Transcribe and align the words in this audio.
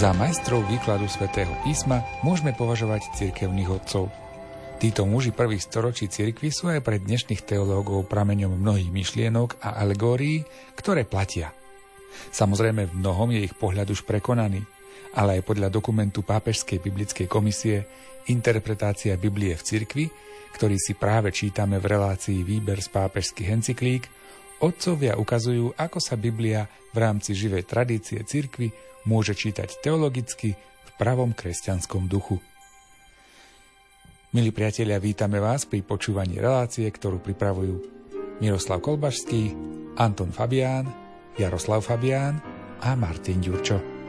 Za 0.00 0.16
majstrov 0.16 0.64
výkladu 0.64 1.04
svätého 1.12 1.52
písma 1.60 2.00
môžeme 2.24 2.56
považovať 2.56 3.12
cirkevných 3.20 3.68
otcov. 3.68 4.08
Títo 4.80 5.04
muži 5.04 5.28
prvých 5.28 5.60
storočí 5.60 6.08
cirkvi 6.08 6.48
sú 6.48 6.72
aj 6.72 6.80
pre 6.80 6.96
dnešných 6.96 7.44
teológov 7.44 8.08
prameňom 8.08 8.48
mnohých 8.48 8.88
myšlienok 8.88 9.60
a 9.60 9.76
alegórií, 9.76 10.40
ktoré 10.72 11.04
platia. 11.04 11.52
Samozrejme 12.32 12.88
v 12.88 12.96
mnohom 12.96 13.28
je 13.28 13.44
ich 13.44 13.52
pohľad 13.52 13.92
už 13.92 14.08
prekonaný, 14.08 14.64
ale 15.20 15.36
aj 15.36 15.44
podľa 15.44 15.68
dokumentu 15.68 16.24
Pápežskej 16.24 16.80
biblickej 16.80 17.28
komisie 17.28 17.84
Interpretácia 18.32 19.20
Biblie 19.20 19.52
v 19.52 19.66
cirkvi, 19.68 20.08
ktorý 20.56 20.80
si 20.80 20.96
práve 20.96 21.28
čítame 21.28 21.76
v 21.76 21.92
relácii 21.92 22.40
Výber 22.40 22.80
z 22.80 22.88
pápežských 22.88 23.52
encyklík, 23.52 24.08
otcovia 24.60 25.16
ukazujú, 25.16 25.74
ako 25.74 25.98
sa 25.98 26.14
Biblia 26.20 26.68
v 26.92 26.96
rámci 27.00 27.32
živej 27.32 27.64
tradície 27.66 28.20
cirkvi 28.22 28.70
môže 29.08 29.32
čítať 29.32 29.80
teologicky 29.80 30.54
v 30.56 30.90
pravom 31.00 31.32
kresťanskom 31.32 32.06
duchu. 32.06 32.38
Milí 34.30 34.54
priatelia, 34.54 35.02
vítame 35.02 35.42
vás 35.42 35.66
pri 35.66 35.82
počúvaní 35.82 36.38
relácie, 36.38 36.86
ktorú 36.86 37.18
pripravujú 37.18 37.74
Miroslav 38.38 38.78
Kolbašský, 38.78 39.58
Anton 39.98 40.30
Fabián, 40.30 40.86
Jaroslav 41.34 41.82
Fabián 41.82 42.38
a 42.78 42.94
Martin 42.94 43.42
Ďurčo. 43.42 43.99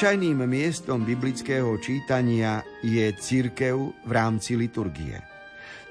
Zvyčajným 0.00 0.48
miestom 0.48 1.04
biblického 1.04 1.76
čítania 1.76 2.64
je 2.80 3.04
církev 3.12 4.00
v 4.00 4.10
rámci 4.16 4.56
liturgie. 4.56 5.20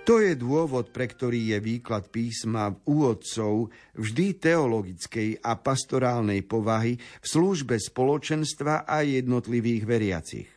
To 0.02 0.18
je 0.18 0.34
dôvod, 0.34 0.90
pre 0.90 1.06
ktorý 1.06 1.54
je 1.54 1.58
výklad 1.62 2.10
písma 2.10 2.74
u 2.90 3.06
otcov 3.06 3.70
vždy 3.94 4.42
teologickej 4.42 5.46
a 5.46 5.54
pastorálnej 5.62 6.42
povahy 6.42 6.98
v 6.98 7.26
službe 7.30 7.78
spoločenstva 7.78 8.90
a 8.90 9.06
jednotlivých 9.06 9.86
veriacich. 9.86 10.50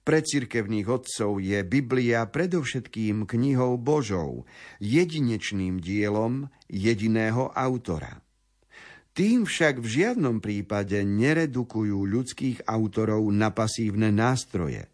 Pre 0.00 0.18
cirkevných 0.24 0.88
otcov 0.88 1.44
je 1.44 1.60
Biblia 1.68 2.24
predovšetkým 2.24 3.28
knihou 3.28 3.76
Božou, 3.76 4.48
jedinečným 4.80 5.84
dielom 5.84 6.48
jediného 6.64 7.52
autora. 7.52 8.24
Tým 9.18 9.50
však 9.50 9.82
v 9.82 9.88
žiadnom 9.98 10.38
prípade 10.38 10.94
neredukujú 11.02 12.06
ľudských 12.06 12.70
autorov 12.70 13.26
na 13.34 13.50
pasívne 13.50 14.14
nástroje. 14.14 14.86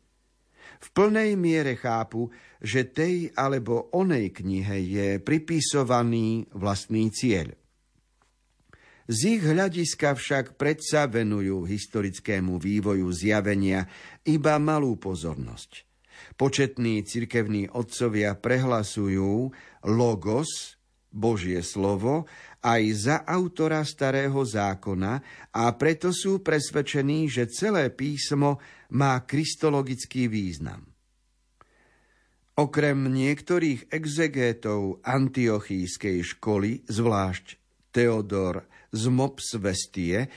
V 0.80 0.88
plnej 0.96 1.36
miere 1.36 1.76
chápu, 1.76 2.32
že 2.56 2.88
tej 2.88 3.36
alebo 3.36 3.92
onej 3.92 4.32
knihe 4.32 4.80
je 4.80 5.08
pripisovaný 5.20 6.48
vlastný 6.56 7.12
cieľ. 7.12 7.52
Z 9.04 9.18
ich 9.36 9.44
hľadiska 9.44 10.16
však 10.16 10.56
predsa 10.56 11.04
venujú 11.04 11.68
historickému 11.68 12.56
vývoju 12.56 13.04
zjavenia 13.12 13.84
iba 14.24 14.56
malú 14.56 14.96
pozornosť. 14.96 15.84
Početní 16.40 17.04
cirkevní 17.04 17.68
otcovia 17.68 18.32
prehlasujú 18.32 19.52
logos, 19.84 20.80
Božie 21.14 21.60
slovo, 21.60 22.26
aj 22.64 22.82
za 22.96 23.16
autora 23.28 23.84
starého 23.84 24.40
zákona 24.40 25.20
a 25.52 25.68
preto 25.76 26.08
sú 26.16 26.40
presvedčení, 26.40 27.28
že 27.28 27.52
celé 27.52 27.92
písmo 27.92 28.56
má 28.96 29.20
kristologický 29.28 30.32
význam. 30.32 30.88
Okrem 32.54 33.10
niektorých 33.10 33.92
exegétov 33.92 35.02
antiochískej 35.04 36.22
školy, 36.22 36.86
zvlášť 36.86 37.60
Teodor 37.90 38.64
z 38.94 39.02
Mopsvestie, 39.10 40.30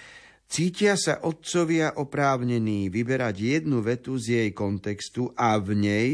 cítia 0.49 0.97
sa 0.97 1.21
otcovia 1.23 1.93
oprávnení 1.95 2.89
vyberať 2.89 3.61
jednu 3.61 3.85
vetu 3.85 4.17
z 4.17 4.25
jej 4.33 4.49
kontextu 4.51 5.29
a 5.37 5.61
v 5.61 5.77
nej, 5.77 6.09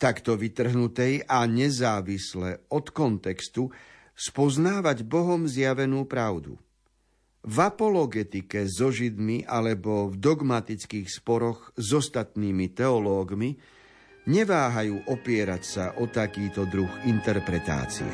takto 0.00 0.40
vytrhnutej 0.40 1.28
a 1.28 1.44
nezávisle 1.44 2.72
od 2.72 2.88
kontextu, 2.96 3.68
spoznávať 4.16 5.04
Bohom 5.04 5.44
zjavenú 5.44 6.08
pravdu. 6.08 6.56
V 7.46 7.56
apologetike 7.62 8.66
so 8.66 8.90
Židmi 8.90 9.46
alebo 9.46 10.10
v 10.10 10.18
dogmatických 10.18 11.06
sporoch 11.06 11.70
s 11.78 11.94
ostatnými 11.94 12.74
teológmi 12.74 13.54
neváhajú 14.26 15.06
opierať 15.06 15.62
sa 15.62 15.84
o 16.02 16.10
takýto 16.10 16.66
druh 16.66 16.90
interpretácie. 17.06 18.10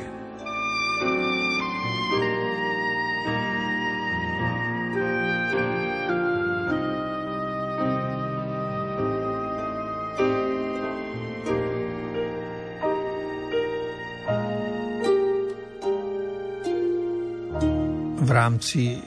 Rámci 18.43 18.99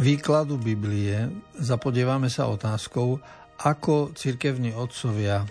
výkladu 0.00 0.56
Biblie 0.56 1.28
zapodievame 1.60 2.32
sa 2.32 2.48
otázkou, 2.48 3.20
ako 3.60 4.16
cirkevní 4.16 4.72
otcovia 4.72 5.44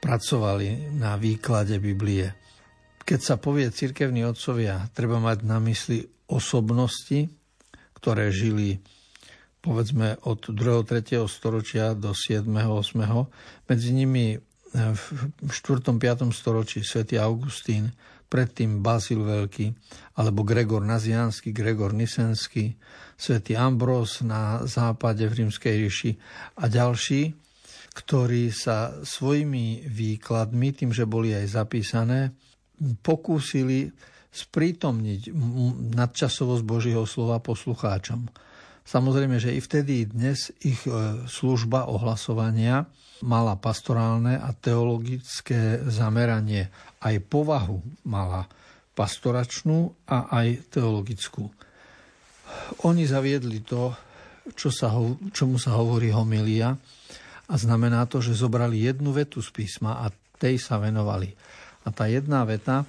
pracovali 0.00 0.96
na 0.96 1.20
výklade 1.20 1.76
Biblie. 1.76 2.32
Keď 3.04 3.20
sa 3.20 3.36
povie 3.36 3.68
cirkevní 3.68 4.24
otcovia, 4.24 4.88
treba 4.96 5.20
mať 5.20 5.44
na 5.44 5.60
mysli 5.68 6.08
osobnosti, 6.32 7.28
ktoré 8.00 8.32
žili 8.32 8.80
povedzme 9.60 10.16
od 10.24 10.48
2. 10.48 10.88
3. 10.88 11.20
storočia 11.28 11.92
do 11.92 12.16
7. 12.16 12.48
8. 12.48 13.68
Medzi 13.68 13.90
nimi 13.92 14.40
v 14.72 15.04
4. 15.52 15.84
5. 15.84 16.32
storočí 16.32 16.80
svätý 16.80 17.20
Augustín, 17.20 17.92
predtým 18.30 18.78
Basil 18.78 19.26
Veľký, 19.26 19.74
alebo 20.22 20.46
Gregor 20.46 20.86
Nazianský, 20.86 21.50
Gregor 21.50 21.90
Nisenský, 21.90 22.78
svätý 23.18 23.58
Ambros 23.58 24.22
na 24.22 24.62
západe 24.64 25.26
v 25.26 25.44
Rímskej 25.44 25.74
ríši 25.74 26.10
a 26.62 26.70
ďalší, 26.70 27.34
ktorí 27.90 28.54
sa 28.54 29.02
svojimi 29.02 29.90
výkladmi, 29.90 30.70
tým, 30.70 30.94
že 30.94 31.10
boli 31.10 31.34
aj 31.34 31.58
zapísané, 31.58 32.30
pokúsili 33.02 33.90
sprítomniť 34.30 35.34
nadčasovosť 35.98 36.62
Božieho 36.62 37.02
slova 37.02 37.42
poslucháčom. 37.42 38.30
Samozrejme, 38.84 39.38
že 39.38 39.54
i 39.54 39.60
vtedy 39.62 40.08
dnes 40.08 40.50
ich 40.64 40.82
e, 40.88 40.90
služba 41.28 41.86
ohlasovania 41.86 42.88
mala 43.20 43.54
pastorálne 43.54 44.40
a 44.40 44.50
teologické 44.56 45.84
zameranie. 45.86 46.72
Aj 47.00 47.14
povahu 47.20 47.80
mala 48.08 48.48
pastoračnú 48.96 49.94
a 50.08 50.32
aj 50.32 50.72
teologickú. 50.72 51.48
Oni 52.84 53.06
zaviedli 53.06 53.62
to, 53.62 53.94
čo 54.56 54.72
sa, 54.74 54.90
čomu 55.30 55.60
sa 55.60 55.78
hovorí 55.78 56.10
homilia 56.10 56.74
a 57.46 57.54
znamená 57.54 58.06
to, 58.10 58.18
že 58.18 58.38
zobrali 58.38 58.84
jednu 58.84 59.14
vetu 59.14 59.38
z 59.44 59.50
písma 59.54 60.02
a 60.02 60.10
tej 60.40 60.58
sa 60.58 60.80
venovali. 60.80 61.30
A 61.84 61.88
tá 61.92 62.08
jedna 62.08 62.44
veta, 62.44 62.84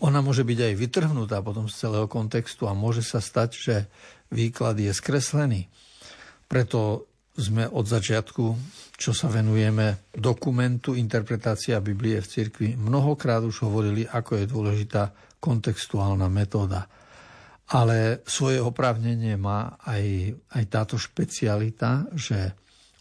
ona 0.00 0.20
môže 0.20 0.44
byť 0.44 0.58
aj 0.70 0.74
vytrhnutá 0.76 1.40
potom 1.40 1.70
z 1.70 1.86
celého 1.86 2.06
kontextu 2.10 2.68
a 2.68 2.76
môže 2.76 3.04
sa 3.04 3.22
stať, 3.22 3.50
že 3.52 3.74
výklad 4.30 4.78
je 4.78 4.92
skreslený. 4.92 5.66
Preto 6.50 7.10
sme 7.34 7.64
od 7.64 7.86
začiatku, 7.86 8.44
čo 8.98 9.16
sa 9.16 9.30
venujeme 9.32 10.12
dokumentu 10.12 10.92
interpretácia 10.92 11.80
Biblie 11.80 12.20
v 12.20 12.28
cirkvi, 12.28 12.68
mnohokrát 12.76 13.40
už 13.46 13.64
hovorili, 13.64 14.04
ako 14.04 14.42
je 14.42 14.46
dôležitá 14.50 15.02
kontextuálna 15.40 16.28
metóda. 16.28 16.84
Ale 17.70 18.26
svoje 18.26 18.58
oprávnenie 18.58 19.38
má 19.38 19.78
aj, 19.86 20.34
aj 20.52 20.64
táto 20.66 20.98
špecialita, 20.98 22.10
že 22.12 22.52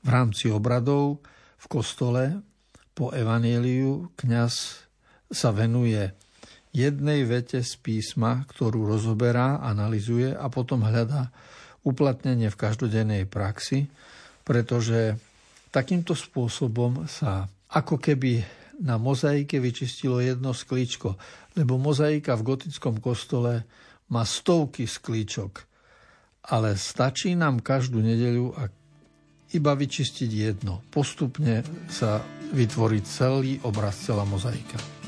v 0.06 0.08
rámci 0.08 0.48
obradov 0.54 1.20
v 1.60 1.66
kostole 1.68 2.40
po 2.94 3.10
evanieliu 3.12 4.14
kňaz 4.16 4.54
sa 5.34 5.50
venuje 5.52 6.06
jednej 6.74 7.26
vete 7.26 7.62
z 7.66 7.74
písma, 7.82 8.46
ktorú 8.50 8.86
rozoberá, 8.86 9.62
analizuje 9.62 10.34
a 10.34 10.48
potom 10.52 10.86
hľadá 10.86 11.34
uplatnenie 11.82 12.52
v 12.52 12.60
každodennej 12.60 13.24
praxi, 13.26 13.90
pretože 14.44 15.18
takýmto 15.74 16.14
spôsobom 16.18 17.06
sa 17.06 17.48
ako 17.70 18.02
keby 18.02 18.42
na 18.82 18.96
mozaike 18.98 19.60
vyčistilo 19.60 20.24
jedno 20.24 20.56
sklíčko, 20.56 21.20
lebo 21.60 21.76
mozaika 21.76 22.34
v 22.40 22.56
gotickom 22.56 22.98
kostole 23.04 23.68
má 24.10 24.24
stovky 24.26 24.90
sklíčok, 24.90 25.62
ale 26.50 26.80
stačí 26.80 27.38
nám 27.38 27.62
každú 27.62 28.02
nedeľu 28.02 28.56
a 28.58 28.72
iba 29.54 29.74
vyčistiť 29.74 30.30
jedno. 30.30 30.82
Postupne 30.90 31.62
sa 31.90 32.22
vytvorí 32.54 33.02
celý 33.06 33.62
obraz, 33.66 34.02
celá 34.02 34.26
mozaika. 34.26 34.99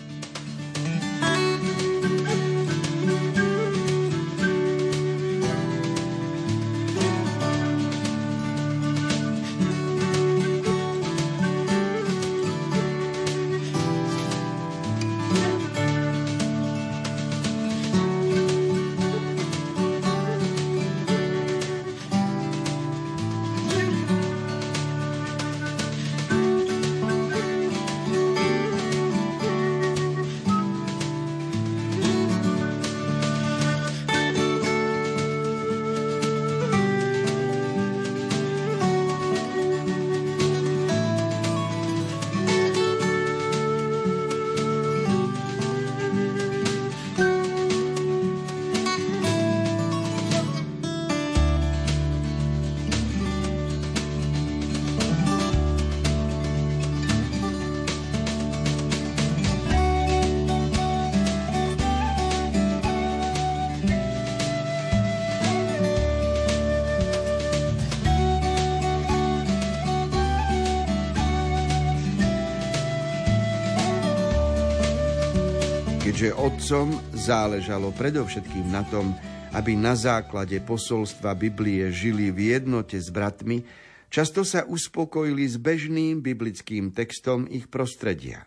Keďže 76.21 76.37
otcom 76.37 76.87
záležalo 77.17 77.97
predovšetkým 77.97 78.69
na 78.69 78.85
tom, 78.85 79.09
aby 79.57 79.73
na 79.73 79.97
základe 79.97 80.53
posolstva 80.61 81.33
Biblie 81.33 81.89
žili 81.89 82.29
v 82.29 82.53
jednote 82.53 83.01
s 83.01 83.09
bratmi, 83.09 83.65
často 84.05 84.45
sa 84.45 84.61
uspokojili 84.69 85.49
s 85.49 85.57
bežným 85.57 86.21
biblickým 86.21 86.93
textom 86.93 87.49
ich 87.49 87.73
prostredia. 87.73 88.45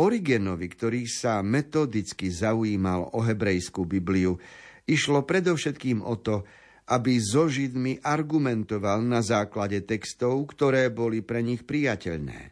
Origenovi, 0.00 0.64
ktorý 0.72 1.04
sa 1.04 1.44
metodicky 1.44 2.32
zaujímal 2.32 3.12
o 3.12 3.20
hebrejskú 3.20 3.84
Bibliu, 3.84 4.40
išlo 4.88 5.28
predovšetkým 5.28 6.00
o 6.00 6.16
to, 6.24 6.48
aby 6.88 7.20
so 7.20 7.52
Židmi 7.52 8.00
argumentoval 8.00 9.04
na 9.04 9.20
základe 9.20 9.84
textov, 9.84 10.48
ktoré 10.56 10.88
boli 10.88 11.20
pre 11.20 11.44
nich 11.44 11.68
priateľné. 11.68 12.51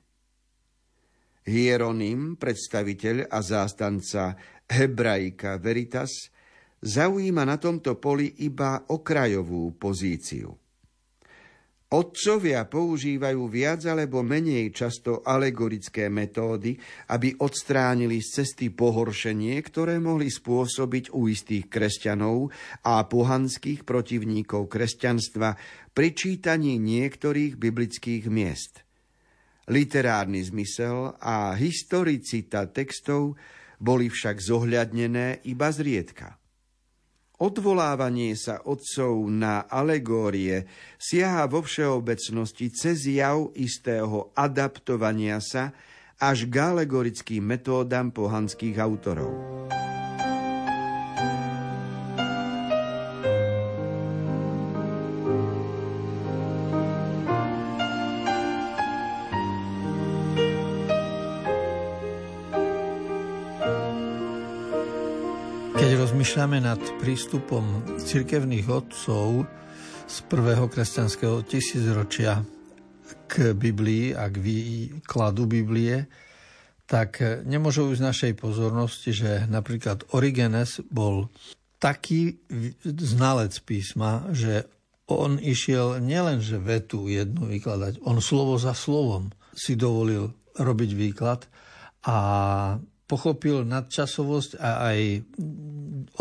Hieronym, 1.51 2.39
predstaviteľ 2.39 3.27
a 3.27 3.43
zástanca 3.43 4.39
Hebraika 4.71 5.59
Veritas, 5.59 6.31
zaujíma 6.79 7.43
na 7.43 7.59
tomto 7.59 7.99
poli 7.99 8.47
iba 8.47 8.87
okrajovú 8.87 9.75
pozíciu. 9.75 10.55
Otcovia 11.91 12.71
používajú 12.71 13.51
viac 13.51 13.83
alebo 13.83 14.23
menej 14.23 14.71
často 14.71 15.27
alegorické 15.27 16.07
metódy, 16.07 16.79
aby 17.11 17.35
odstránili 17.43 18.23
z 18.23 18.47
cesty 18.47 18.71
pohoršenie, 18.71 19.59
ktoré 19.59 19.99
mohli 19.99 20.31
spôsobiť 20.31 21.11
u 21.11 21.27
istých 21.27 21.67
kresťanov 21.67 22.55
a 22.87 23.03
pohanských 23.11 23.83
protivníkov 23.83 24.71
kresťanstva 24.71 25.59
pri 25.91 26.09
čítaní 26.15 26.79
niektorých 26.79 27.59
biblických 27.59 28.31
miest– 28.31 28.87
Literárny 29.69 30.41
zmysel 30.41 31.19
a 31.21 31.53
historicita 31.59 32.71
textov 32.73 33.37
boli 33.77 34.09
však 34.09 34.41
zohľadnené 34.41 35.45
iba 35.49 35.69
zriedka. 35.69 36.41
Odvolávanie 37.41 38.37
sa 38.37 38.61
otcov 38.69 39.25
na 39.33 39.65
alegórie 39.65 40.69
siaha 41.01 41.49
vo 41.49 41.65
všeobecnosti 41.65 42.69
cez 42.69 43.09
jav 43.09 43.57
istého 43.57 44.29
adaptovania 44.37 45.41
sa 45.41 45.73
až 46.21 46.45
k 46.53 46.55
alegorickým 46.61 47.41
metódam 47.41 48.13
pohanských 48.13 48.77
autorov. 48.77 49.33
Rozmýšľame 66.31 66.63
nad 66.63 66.79
prístupom 67.03 67.83
cirkevných 68.07 68.71
otcov 68.71 69.51
z 70.07 70.17
prvého 70.31 70.71
kresťanského 70.71 71.43
tisícročia 71.43 72.47
k 73.27 73.51
Biblii 73.51 74.15
a 74.15 74.31
k 74.31 74.39
výkladu 74.39 75.51
Biblie, 75.51 76.07
tak 76.87 77.19
nemôžu 77.43 77.91
z 77.99 78.07
našej 78.07 78.39
pozornosti, 78.39 79.11
že 79.11 79.51
napríklad 79.51 80.07
Origenes 80.15 80.79
bol 80.87 81.35
taký 81.83 82.39
znalec 82.87 83.59
písma, 83.67 84.31
že 84.31 84.71
on 85.11 85.35
išiel 85.35 85.99
nielenže 85.99 86.63
vetu 86.63 87.11
jednu 87.11 87.51
vykladať, 87.51 88.07
on 88.07 88.23
slovo 88.23 88.55
za 88.55 88.79
slovom 88.79 89.35
si 89.51 89.75
dovolil 89.75 90.31
robiť 90.55 90.91
výklad 90.95 91.51
a 92.07 92.17
pochopil 93.11 93.67
nadčasovosť 93.67 94.63
a 94.63 94.95
aj 94.95 95.01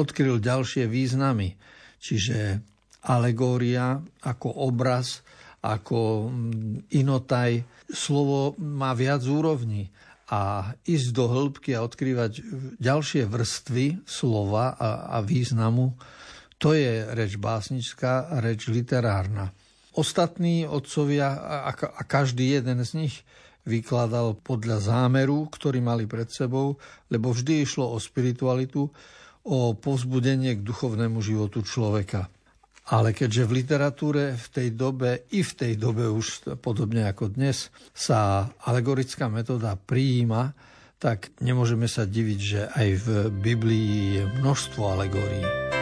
odkryl 0.01 0.41
ďalšie 0.41 0.89
významy. 0.89 1.53
Čiže 2.01 2.57
alegória 3.05 4.01
ako 4.25 4.65
obraz, 4.65 5.21
ako 5.61 6.31
mm, 6.33 6.89
inotaj. 6.97 7.61
Slovo 7.93 8.57
má 8.57 8.97
viac 8.97 9.21
úrovní 9.21 9.93
a 10.29 10.73
ísť 10.85 11.07
do 11.13 11.25
hĺbky 11.29 11.77
a 11.77 11.85
odkrývať 11.85 12.41
ďalšie 12.81 13.25
vrstvy 13.29 14.05
slova 14.05 14.73
a, 14.77 14.89
a 15.13 15.25
významu, 15.25 15.93
to 16.59 16.75
je 16.75 17.07
reč 17.15 17.39
básnická, 17.39 18.27
reč 18.43 18.67
literárna. 18.67 19.55
Ostatní 19.95 20.69
otcovia 20.69 21.33
a, 21.33 21.71
a 21.73 22.01
každý 22.05 22.59
jeden 22.59 22.83
z 22.83 22.91
nich 22.99 23.15
vykladal 23.69 24.41
podľa 24.41 24.81
zámeru, 24.81 25.45
ktorý 25.53 25.77
mali 25.77 26.09
pred 26.09 26.25
sebou, 26.33 26.81
lebo 27.13 27.29
vždy 27.29 27.61
išlo 27.61 27.93
o 27.93 28.01
spiritualitu, 28.01 28.89
o 29.45 29.59
povzbudenie 29.77 30.57
k 30.57 30.65
duchovnému 30.65 31.21
životu 31.21 31.61
človeka. 31.61 32.27
Ale 32.89 33.13
keďže 33.13 33.45
v 33.45 33.55
literatúre 33.61 34.23
v 34.33 34.47
tej 34.49 34.67
dobe, 34.73 35.29
i 35.29 35.45
v 35.45 35.53
tej 35.53 35.77
dobe 35.77 36.09
už 36.09 36.57
podobne 36.57 37.05
ako 37.05 37.29
dnes, 37.37 37.69
sa 37.93 38.49
alegorická 38.65 39.29
metóda 39.29 39.77
prijíma, 39.77 40.57
tak 40.97 41.29
nemôžeme 41.39 41.85
sa 41.85 42.09
diviť, 42.09 42.39
že 42.41 42.61
aj 42.73 42.87
v 43.05 43.07
Biblii 43.29 44.19
je 44.19 44.23
množstvo 44.41 44.81
alegórií. 44.97 45.78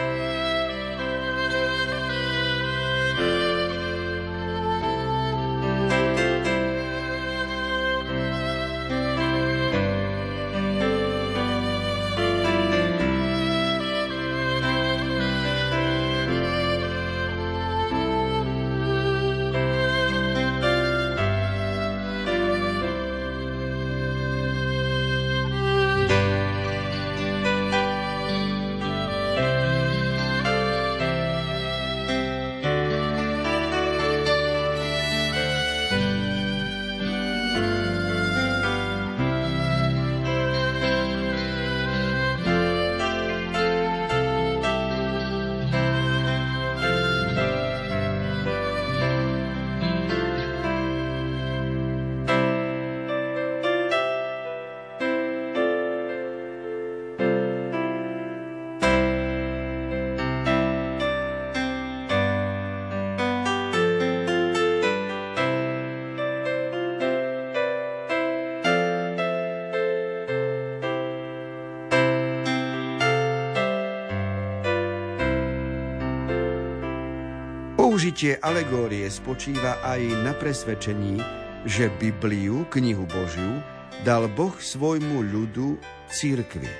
Použitie 77.98 78.38
alegórie 78.38 79.10
spočíva 79.10 79.82
aj 79.82 80.22
na 80.22 80.30
presvedčení, 80.30 81.18
že 81.66 81.90
Bibliu, 81.98 82.62
knihu 82.70 83.02
Božiu, 83.10 83.58
dal 84.06 84.30
Boh 84.30 84.54
svojmu 84.54 85.26
ľudu 85.26 85.74
církvi. 86.06 86.70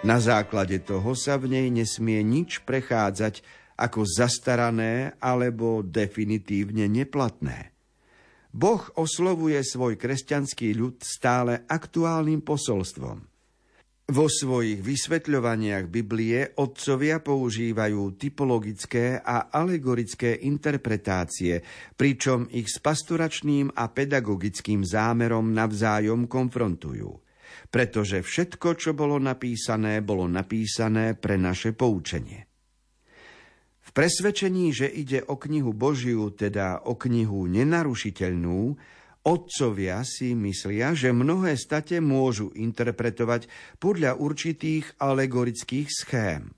Na 0.00 0.16
základe 0.16 0.80
toho 0.80 1.12
sa 1.12 1.36
v 1.36 1.52
nej 1.52 1.68
nesmie 1.68 2.24
nič 2.24 2.64
prechádzať 2.64 3.44
ako 3.76 4.08
zastarané 4.08 5.20
alebo 5.20 5.84
definitívne 5.84 6.88
neplatné. 6.88 7.76
Boh 8.48 8.80
oslovuje 8.96 9.60
svoj 9.60 10.00
kresťanský 10.00 10.72
ľud 10.72 11.04
stále 11.04 11.68
aktuálnym 11.68 12.40
posolstvom– 12.40 13.28
vo 14.06 14.30
svojich 14.30 14.86
vysvetľovaniach 14.86 15.90
Biblie 15.90 16.54
otcovia 16.62 17.18
používajú 17.18 18.14
typologické 18.14 19.18
a 19.18 19.50
alegorické 19.50 20.46
interpretácie, 20.46 21.58
pričom 21.98 22.46
ich 22.54 22.70
s 22.70 22.78
pastoračným 22.78 23.74
a 23.74 23.90
pedagogickým 23.90 24.86
zámerom 24.86 25.50
navzájom 25.50 26.30
konfrontujú. 26.30 27.18
Pretože 27.66 28.22
všetko, 28.22 28.78
čo 28.78 28.94
bolo 28.94 29.18
napísané, 29.18 29.98
bolo 30.06 30.30
napísané 30.30 31.18
pre 31.18 31.34
naše 31.34 31.74
poučenie. 31.74 32.46
V 33.82 33.90
presvedčení, 33.90 34.70
že 34.70 34.86
ide 34.86 35.26
o 35.26 35.34
knihu 35.34 35.74
Božiu, 35.74 36.30
teda 36.30 36.86
o 36.86 36.94
knihu 36.94 37.50
nenarušiteľnú, 37.50 38.60
Otcovia 39.26 40.06
si 40.06 40.38
myslia, 40.38 40.94
že 40.94 41.10
mnohé 41.10 41.58
state 41.58 41.98
môžu 41.98 42.54
interpretovať 42.54 43.50
podľa 43.82 44.14
určitých 44.22 45.02
alegorických 45.02 45.88
schém. 45.90 46.54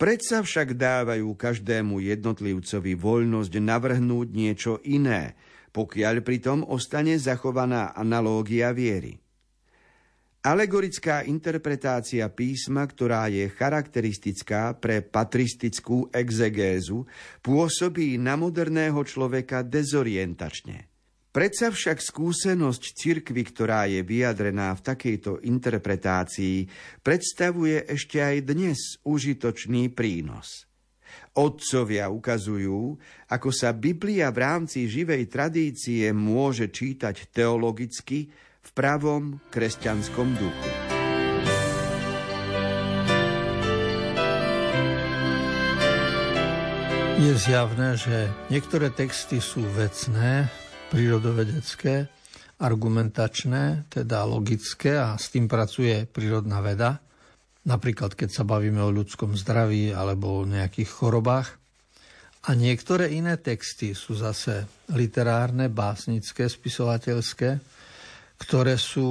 Predsa 0.00 0.40
však 0.40 0.80
dávajú 0.80 1.36
každému 1.36 2.00
jednotlivcovi 2.00 2.96
voľnosť 2.96 3.52
navrhnúť 3.60 4.28
niečo 4.32 4.80
iné, 4.88 5.36
pokiaľ 5.76 6.24
pritom 6.24 6.64
ostane 6.64 7.20
zachovaná 7.20 7.92
analógia 7.92 8.72
viery. 8.72 9.20
Alegorická 10.40 11.28
interpretácia 11.28 12.24
písma, 12.32 12.88
ktorá 12.88 13.28
je 13.28 13.52
charakteristická 13.52 14.72
pre 14.80 15.04
patristickú 15.04 16.08
exegézu, 16.08 17.04
pôsobí 17.44 18.16
na 18.16 18.40
moderného 18.40 19.04
človeka 19.04 19.60
dezorientačne. 19.60 20.89
Predsa 21.30 21.70
však 21.70 22.02
skúsenosť 22.02 22.82
cirkvy, 22.98 23.42
ktorá 23.54 23.86
je 23.86 24.02
vyjadrená 24.02 24.74
v 24.74 24.82
takejto 24.82 25.46
interpretácii, 25.46 26.66
predstavuje 27.06 27.86
ešte 27.86 28.18
aj 28.18 28.36
dnes 28.50 28.98
užitočný 29.06 29.94
prínos. 29.94 30.66
Otcovia 31.38 32.10
ukazujú, 32.10 32.98
ako 33.30 33.50
sa 33.54 33.70
Biblia 33.70 34.34
v 34.34 34.42
rámci 34.42 34.90
živej 34.90 35.30
tradície 35.30 36.10
môže 36.10 36.66
čítať 36.66 37.30
teologicky 37.30 38.26
v 38.58 38.70
pravom 38.74 39.38
kresťanskom 39.54 40.34
duchu. 40.34 40.70
Je 47.22 47.32
zjavné, 47.38 47.94
že 47.94 48.16
niektoré 48.50 48.90
texty 48.90 49.38
sú 49.38 49.62
vecné, 49.78 50.50
prírodovedecké, 50.90 52.10
argumentačné, 52.60 53.88
teda 53.88 54.26
logické 54.26 54.98
a 54.98 55.14
s 55.16 55.30
tým 55.32 55.46
pracuje 55.46 56.04
prírodná 56.04 56.60
veda. 56.60 57.00
Napríklad, 57.64 58.18
keď 58.18 58.28
sa 58.34 58.44
bavíme 58.44 58.82
o 58.82 58.92
ľudskom 58.92 59.38
zdraví 59.38 59.94
alebo 59.94 60.42
o 60.42 60.48
nejakých 60.48 60.90
chorobách. 60.90 61.48
A 62.48 62.56
niektoré 62.56 63.12
iné 63.14 63.36
texty 63.36 63.92
sú 63.92 64.16
zase 64.16 64.66
literárne, 64.90 65.68
básnické, 65.68 66.48
spisovateľské, 66.48 67.60
ktoré 68.40 68.80
sú 68.80 69.08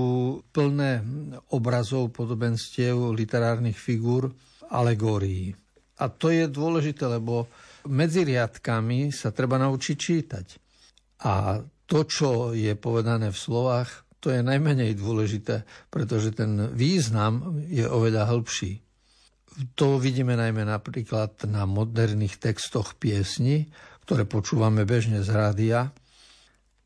plné 0.49 1.05
obrazov, 1.53 2.09
podobenstiev, 2.09 3.13
literárnych 3.13 3.77
figúr, 3.77 4.33
alegórií. 4.73 5.53
A 6.01 6.09
to 6.09 6.33
je 6.33 6.49
dôležité, 6.49 7.05
lebo 7.05 7.45
medzi 7.85 8.25
riadkami 8.25 9.13
sa 9.13 9.29
treba 9.29 9.61
naučiť 9.61 9.97
čítať. 9.97 10.68
A 11.25 11.59
to, 11.89 12.05
čo 12.05 12.55
je 12.55 12.77
povedané 12.77 13.33
v 13.33 13.39
slovách, 13.39 14.07
to 14.19 14.35
je 14.35 14.43
najmenej 14.43 14.99
dôležité, 14.99 15.63
pretože 15.87 16.35
ten 16.35 16.71
význam 16.75 17.59
je 17.67 17.87
oveľa 17.87 18.27
hĺbší. 18.27 18.83
To 19.75 19.99
vidíme 19.99 20.35
najmä 20.39 20.63
napríklad 20.63 21.47
na 21.47 21.63
moderných 21.67 22.39
textoch 22.39 22.95
piesni, 22.99 23.71
ktoré 24.07 24.23
počúvame 24.27 24.87
bežne 24.87 25.23
z 25.23 25.29
rádia. 25.31 25.91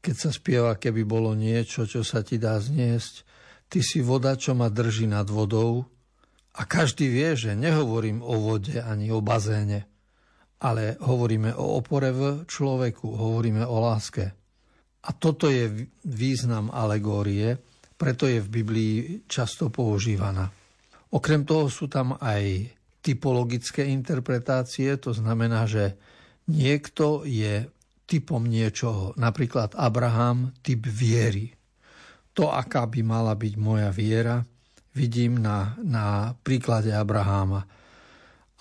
Keď 0.02 0.16
sa 0.18 0.30
spieva, 0.34 0.78
keby 0.78 1.06
bolo 1.06 1.34
niečo, 1.38 1.86
čo 1.86 2.02
sa 2.02 2.26
ti 2.26 2.42
dá 2.42 2.58
zniesť, 2.58 3.26
ty 3.70 3.82
si 3.82 4.02
voda, 4.02 4.38
čo 4.38 4.54
ma 4.58 4.70
drží 4.70 5.10
nad 5.10 5.30
vodou. 5.30 5.86
A 6.54 6.70
každý 6.70 7.10
vie, 7.10 7.34
že 7.34 7.58
nehovorím 7.58 8.22
o 8.22 8.38
vode 8.38 8.78
ani 8.78 9.10
o 9.10 9.26
bazéne, 9.26 9.90
ale 10.64 10.96
hovoríme 11.04 11.52
o 11.60 11.84
opore 11.84 12.16
v 12.16 12.48
človeku, 12.48 13.04
hovoríme 13.04 13.68
o 13.68 13.78
láske. 13.84 14.26
A 15.04 15.10
toto 15.12 15.52
je 15.52 15.92
význam 16.08 16.72
alegórie, 16.72 17.60
preto 18.00 18.24
je 18.24 18.40
v 18.40 18.50
Biblii 18.50 18.98
často 19.28 19.68
používaná. 19.68 20.48
Okrem 21.14 21.44
toho 21.44 21.68
sú 21.68 21.92
tam 21.92 22.16
aj 22.18 22.72
typologické 23.04 23.92
interpretácie, 23.92 24.96
to 24.96 25.12
znamená, 25.12 25.68
že 25.68 26.00
niekto 26.48 27.28
je 27.28 27.68
typom 28.08 28.48
niečoho. 28.48 29.12
Napríklad 29.20 29.76
Abraham, 29.76 30.56
typ 30.64 30.88
viery. 30.88 31.52
To, 32.34 32.50
aká 32.50 32.88
by 32.88 33.04
mala 33.04 33.36
byť 33.36 33.54
moja 33.60 33.92
viera, 33.92 34.42
vidím 34.96 35.44
na, 35.44 35.76
na 35.84 36.34
príklade 36.34 36.96
Abraháma. 36.96 37.68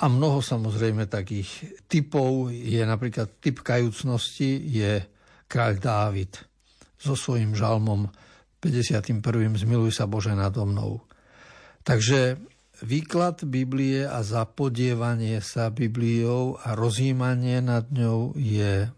A 0.02 0.10
mnoho 0.10 0.42
samozrejme 0.42 1.06
takých 1.06 1.78
typov 1.86 2.50
je 2.50 2.82
napríklad 2.82 3.38
typ 3.38 3.62
kajúcnosti, 3.62 4.58
je 4.58 4.98
kráľ 5.46 5.78
Dávid 5.78 6.32
so 6.98 7.14
svojím 7.14 7.54
žalmom 7.54 8.10
51. 8.58 9.22
Zmiluj 9.62 9.94
sa 9.94 10.10
Bože 10.10 10.34
nado 10.34 10.66
mnou. 10.66 11.06
Takže 11.86 12.38
výklad 12.82 13.46
Biblie 13.46 14.02
a 14.02 14.26
zapodievanie 14.26 15.38
sa 15.38 15.70
Bibliou 15.70 16.58
a 16.58 16.74
rozjímanie 16.74 17.62
nad 17.62 17.86
ňou 17.90 18.34
je 18.34 18.90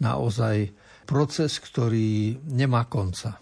naozaj 0.00 0.72
proces, 1.08 1.56
ktorý 1.60 2.40
nemá 2.48 2.88
konca. 2.88 3.40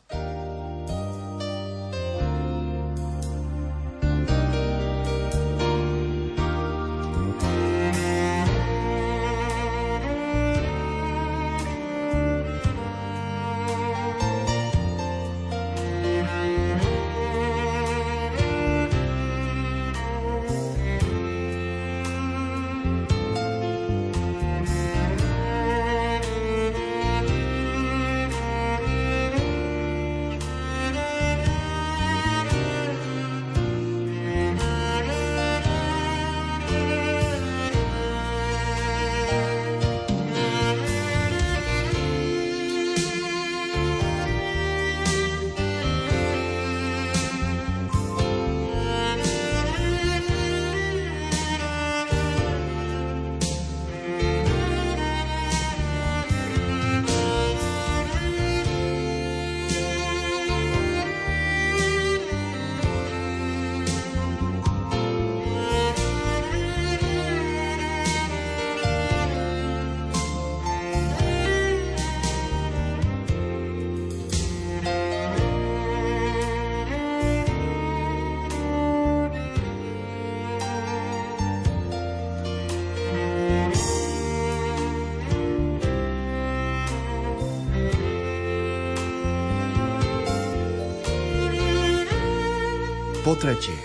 Po 93.29 93.37
tretie, 93.37 93.77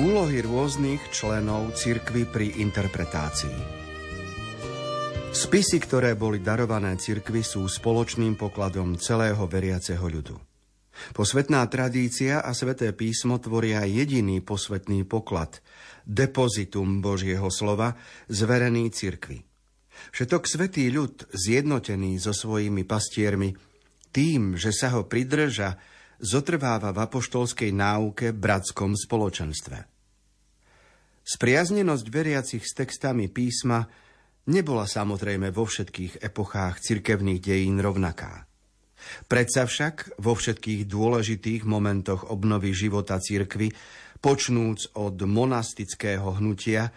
úlohy 0.00 0.40
rôznych 0.40 1.12
členov 1.12 1.76
cirkvy 1.76 2.24
pri 2.24 2.56
interpretácii. 2.64 3.52
Spisy, 5.36 5.76
ktoré 5.76 6.16
boli 6.16 6.40
darované 6.40 6.96
cirkvi, 6.96 7.44
sú 7.44 7.68
spoločným 7.68 8.40
pokladom 8.40 8.96
celého 8.96 9.44
veriaceho 9.44 10.00
ľudu. 10.00 10.40
Posvetná 11.12 11.60
tradícia 11.68 12.40
a 12.40 12.56
sveté 12.56 12.96
písmo 12.96 13.36
tvoria 13.36 13.84
jediný 13.84 14.40
posvetný 14.40 15.04
poklad, 15.04 15.60
depozitum 16.08 17.04
Božieho 17.04 17.52
slova, 17.52 18.00
zverený 18.32 18.88
cirkvi. 18.88 19.44
Všetok 20.16 20.48
svetý 20.48 20.88
ľud, 20.88 21.28
zjednotený 21.36 22.16
so 22.16 22.32
svojimi 22.32 22.88
pastiermi, 22.88 23.52
tým, 24.08 24.56
že 24.56 24.72
sa 24.72 24.96
ho 24.96 25.04
pridrža, 25.04 25.97
zotrváva 26.18 26.90
v 26.90 26.98
apoštolskej 27.06 27.70
náuke 27.70 28.34
bratskom 28.34 28.98
spoločenstve. 28.98 29.78
Spriaznenosť 31.22 32.06
veriacich 32.08 32.64
s 32.64 32.72
textami 32.72 33.28
písma 33.28 33.84
nebola 34.48 34.88
samozrejme 34.88 35.52
vo 35.52 35.68
všetkých 35.68 36.24
epochách 36.24 36.80
cirkevných 36.80 37.40
dejín 37.40 37.78
rovnaká. 37.78 38.48
Predsa 39.30 39.68
však 39.68 40.18
vo 40.18 40.34
všetkých 40.34 40.88
dôležitých 40.90 41.62
momentoch 41.68 42.32
obnovy 42.32 42.74
života 42.74 43.22
cirkvy, 43.22 43.70
počnúc 44.18 44.98
od 44.98 45.14
monastického 45.22 46.42
hnutia 46.42 46.90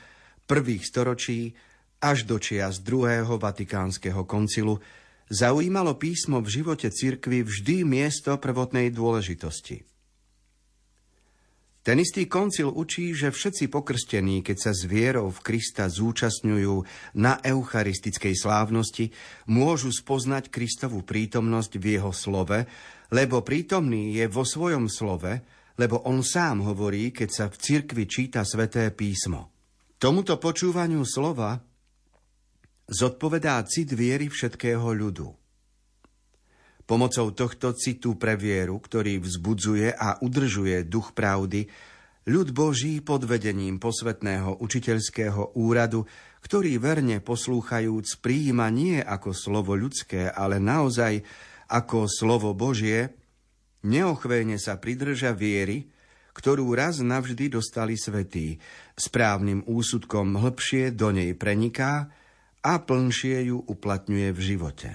prvých 0.49 0.83
storočí 0.89 1.53
až 2.01 2.25
do 2.25 2.41
čias 2.41 2.81
druhého 2.81 3.37
vatikánskeho 3.37 4.25
koncilu, 4.25 4.81
zaujímalo 5.31 5.95
písmo 5.95 6.43
v 6.43 6.61
živote 6.61 6.91
cirkvy 6.91 7.47
vždy 7.47 7.88
miesto 7.88 8.35
prvotnej 8.35 8.91
dôležitosti– 8.91 9.87
ten 11.81 11.98
istý 11.98 12.29
koncil 12.29 12.70
učí, 12.70 13.09
že 13.17 13.33
všetci 13.33 13.65
pokrstení, 13.74 14.46
keď 14.46 14.57
sa 14.70 14.70
s 14.70 14.85
vierou 14.85 15.33
v 15.33 15.41
Krista 15.41 15.89
zúčastňujú 15.89 16.85
na 17.17 17.41
eucharistickej 17.41 18.37
slávnosti, 18.37 19.09
môžu 19.50 19.89
spoznať 19.89 20.53
Kristovú 20.53 21.01
prítomnosť 21.01 21.81
v 21.81 21.98
jeho 21.98 22.13
slove, 22.13 22.70
lebo 23.09 23.41
prítomný 23.41 24.13
je 24.13 24.29
vo 24.29 24.46
svojom 24.46 24.85
slove, 24.94 25.41
lebo 25.81 26.05
on 26.05 26.22
sám 26.22 26.61
hovorí, 26.61 27.09
keď 27.09 27.29
sa 27.33 27.46
v 27.50 27.57
cirkvi 27.57 28.05
číta 28.05 28.46
sveté 28.46 28.94
písmo. 28.94 29.50
Tomuto 29.98 30.37
počúvaniu 30.37 31.01
slova 31.01 31.57
zodpovedá 32.91 33.63
cit 33.63 33.95
viery 33.95 34.27
všetkého 34.27 34.83
ľudu. 34.91 35.31
Pomocou 36.83 37.31
tohto 37.31 37.71
citu 37.71 38.19
pre 38.19 38.35
vieru, 38.35 38.75
ktorý 38.83 39.23
vzbudzuje 39.23 39.95
a 39.95 40.19
udržuje 40.19 40.83
duch 40.83 41.15
pravdy, 41.15 41.71
ľud 42.27 42.51
Boží 42.51 42.99
pod 42.99 43.23
vedením 43.23 43.79
posvetného 43.79 44.59
učiteľského 44.59 45.55
úradu, 45.55 46.03
ktorý 46.43 46.75
verne 46.83 47.23
poslúchajúc 47.23 48.19
prijíma 48.19 48.67
nie 48.67 48.99
ako 48.99 49.31
slovo 49.31 49.71
ľudské, 49.71 50.27
ale 50.27 50.59
naozaj 50.59 51.23
ako 51.71 52.11
slovo 52.11 52.51
Božie, 52.51 53.15
neochvejne 53.87 54.59
sa 54.59 54.75
pridrža 54.75 55.31
viery, 55.31 55.87
ktorú 56.35 56.75
raz 56.75 56.99
navždy 56.99 57.55
dostali 57.55 57.95
svetí, 57.95 58.59
správnym 58.99 59.63
úsudkom 59.63 60.35
hlbšie 60.35 60.91
do 60.91 61.15
nej 61.15 61.31
preniká 61.39 62.11
a 62.61 62.77
plnšie 62.77 63.50
ju 63.50 63.57
uplatňuje 63.57 64.29
v 64.29 64.39
živote. 64.39 64.89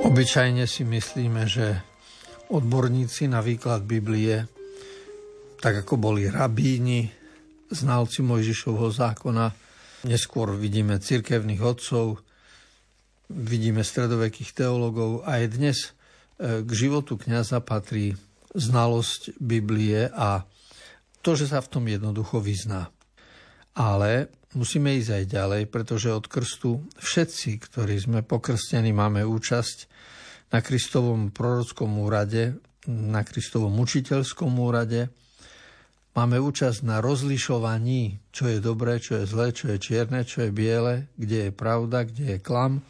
Obyčajne 0.00 0.66
si 0.66 0.82
myslíme, 0.82 1.46
že 1.46 1.80
odborníci 2.50 3.30
na 3.30 3.44
výklad 3.44 3.86
Biblie, 3.86 4.42
tak 5.62 5.86
ako 5.86 6.00
boli 6.00 6.26
rabíni, 6.26 7.08
znalci 7.70 8.26
Mojžišovho 8.26 8.90
zákona, 8.90 9.54
neskôr 10.08 10.56
vidíme 10.58 10.98
cirkevných 10.98 11.62
otcov, 11.62 12.26
vidíme 13.30 13.86
stredovekých 13.86 14.52
teologov 14.52 15.22
a 15.22 15.38
aj 15.38 15.44
dnes 15.54 15.78
e, 15.86 15.90
k 16.66 16.70
životu 16.74 17.14
kňaza 17.14 17.62
patrí 17.62 18.18
znalosť 18.50 19.38
Biblie 19.38 20.10
a 20.10 20.42
to, 21.22 21.38
že 21.38 21.54
sa 21.54 21.62
v 21.62 21.70
tom 21.70 21.84
jednoducho 21.86 22.42
vyzná. 22.42 22.90
Ale 23.78 24.34
musíme 24.58 24.98
ísť 24.98 25.10
aj 25.14 25.24
ďalej, 25.30 25.62
pretože 25.70 26.10
od 26.10 26.26
krstu 26.26 26.82
všetci, 26.98 27.50
ktorí 27.70 27.94
sme 28.02 28.26
pokrstení, 28.26 28.90
máme 28.90 29.22
účasť 29.22 29.86
na 30.50 30.58
Kristovom 30.58 31.30
prorockom 31.30 32.02
úrade, 32.02 32.58
na 32.90 33.22
Kristovom 33.22 33.78
učiteľskom 33.78 34.50
úrade. 34.58 35.06
Máme 36.10 36.42
účasť 36.42 36.82
na 36.82 36.98
rozlišovaní, 36.98 38.18
čo 38.34 38.50
je 38.50 38.58
dobré, 38.58 38.98
čo 38.98 39.22
je 39.22 39.30
zlé, 39.30 39.54
čo 39.54 39.70
je 39.70 39.78
čierne, 39.78 40.26
čo 40.26 40.42
je 40.42 40.50
biele, 40.50 41.06
kde 41.14 41.48
je 41.48 41.52
pravda, 41.54 42.02
kde 42.02 42.34
je 42.34 42.38
klam. 42.42 42.82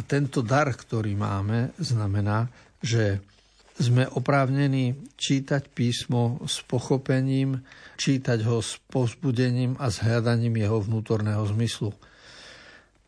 A 0.00 0.08
tento 0.08 0.40
dar, 0.40 0.72
ktorý 0.72 1.12
máme, 1.12 1.76
znamená, 1.76 2.48
že 2.80 3.20
sme 3.76 4.08
oprávnení 4.08 4.96
čítať 5.20 5.68
písmo 5.68 6.40
s 6.48 6.64
pochopením, 6.64 7.60
čítať 8.00 8.40
ho 8.48 8.64
s 8.64 8.80
povzbudením 8.88 9.76
a 9.76 9.92
s 9.92 10.00
hľadaním 10.00 10.56
jeho 10.56 10.80
vnútorného 10.80 11.44
zmyslu. 11.52 11.92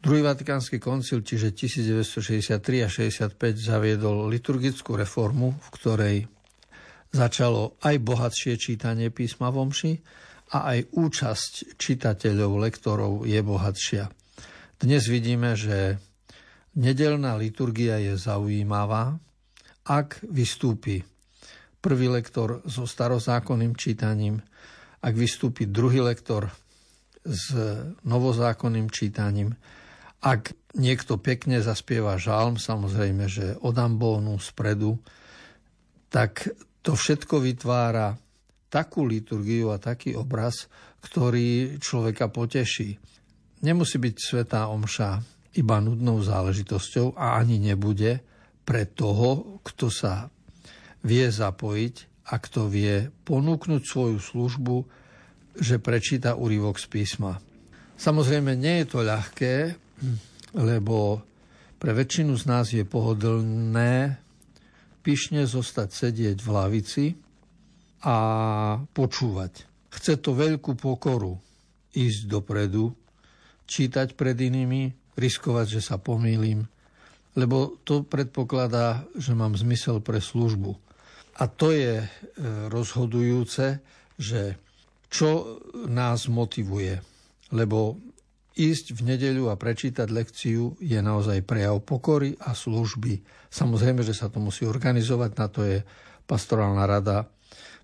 Druhý 0.05 0.21
vatikánsky 0.21 0.77
koncil, 0.77 1.25
čiže 1.25 1.57
1963 1.57 2.61
a 2.85 2.89
65, 2.93 3.41
zaviedol 3.57 4.29
liturgickú 4.29 4.93
reformu, 4.93 5.57
v 5.57 5.69
ktorej 5.73 6.17
začalo 7.09 7.81
aj 7.81 7.97
bohatšie 8.05 8.61
čítanie 8.61 9.09
písma 9.09 9.49
v 9.49 9.65
omši 9.65 9.93
a 10.53 10.77
aj 10.77 10.93
účasť 10.93 11.81
čitateľov, 11.81 12.61
lektorov 12.61 13.13
je 13.25 13.41
bohatšia. 13.41 14.13
Dnes 14.77 15.09
vidíme, 15.09 15.57
že 15.57 15.97
nedelná 16.77 17.37
liturgia 17.37 18.01
je 18.01 18.17
zaujímavá, 18.17 19.19
ak 19.83 20.23
vystúpi 20.31 21.03
prvý 21.83 22.07
lektor 22.07 22.63
so 22.65 22.87
starozákonným 22.87 23.75
čítaním, 23.75 24.39
ak 25.03 25.15
vystúpi 25.19 25.67
druhý 25.67 25.99
lektor 25.99 26.47
s 27.27 27.51
novozákonným 28.07 28.87
čítaním, 28.87 29.51
ak 30.23 30.55
niekto 30.79 31.19
pekne 31.19 31.59
zaspieva 31.59 32.15
žalm, 32.15 32.55
samozrejme, 32.55 33.27
že 33.27 33.59
od 33.59 33.75
ambónu 33.75 34.39
spredu, 34.39 35.03
tak 36.07 36.47
to 36.87 36.95
všetko 36.95 37.43
vytvára 37.43 38.15
takú 38.71 39.03
liturgiu 39.03 39.75
a 39.75 39.83
taký 39.83 40.15
obraz, 40.15 40.71
ktorý 41.03 41.83
človeka 41.83 42.31
poteší. 42.31 42.95
Nemusí 43.67 43.99
byť 43.99 44.15
svetá 44.15 44.71
omša 44.71 45.42
iba 45.53 45.77
nudnou 45.81 46.21
záležitosťou 46.25 47.17
a 47.17 47.37
ani 47.37 47.61
nebude 47.61 48.25
pre 48.63 48.89
toho, 48.89 49.61
kto 49.67 49.93
sa 49.93 50.33
vie 51.03 51.27
zapojiť 51.29 51.97
a 52.31 52.39
kto 52.39 52.71
vie 52.71 53.11
ponúknuť 53.27 53.83
svoju 53.83 54.19
službu, 54.23 54.77
že 55.59 55.83
prečíta 55.83 56.39
úryvok 56.39 56.79
z 56.81 56.87
písma. 56.89 57.37
Samozrejme, 57.99 58.57
nie 58.57 58.83
je 58.83 58.87
to 58.89 59.05
ľahké, 59.05 59.77
lebo 60.57 61.21
pre 61.77 61.93
väčšinu 61.93 62.39
z 62.39 62.45
nás 62.47 62.67
je 62.71 62.87
pohodlné 62.87 64.17
pyšne 65.03 65.43
zostať 65.45 65.89
sedieť 65.91 66.39
v 66.39 66.49
lavici 66.49 67.07
a 68.07 68.17
počúvať. 68.95 69.67
Chce 69.93 70.15
to 70.23 70.33
veľkú 70.33 70.79
pokoru 70.79 71.37
ísť 71.93 72.21
dopredu, 72.31 72.95
čítať 73.67 74.15
pred 74.17 74.39
inými, 74.39 75.02
riskovať, 75.17 75.79
že 75.79 75.81
sa 75.85 75.97
pomýlim, 76.01 76.65
lebo 77.33 77.81
to 77.85 78.05
predpokladá, 78.05 79.05
že 79.17 79.33
mám 79.33 79.57
zmysel 79.57 80.05
pre 80.05 80.21
službu. 80.21 80.77
A 81.41 81.49
to 81.49 81.73
je 81.73 82.05
e, 82.05 82.07
rozhodujúce, 82.69 83.81
že 84.21 84.61
čo 85.09 85.61
nás 85.89 86.29
motivuje. 86.29 87.01
Lebo 87.53 87.97
Ísť 88.53 88.93
v 88.93 89.17
nedeľu 89.17 89.49
a 89.49 89.57
prečítať 89.57 90.13
lekciu 90.13 90.77
je 90.77 91.01
naozaj 91.01 91.41
prejav 91.49 91.81
pokory 91.81 92.37
a 92.37 92.53
služby. 92.53 93.25
Samozrejme, 93.49 94.05
že 94.05 94.13
sa 94.13 94.29
to 94.29 94.45
musí 94.45 94.69
organizovať, 94.69 95.31
na 95.41 95.49
to 95.49 95.65
je 95.65 95.81
pastorálna 96.29 96.85
rada 96.85 97.25